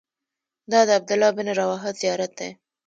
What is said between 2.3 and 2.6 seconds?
دی.